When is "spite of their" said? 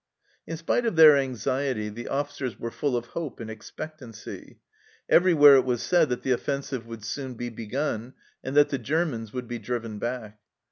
0.57-1.15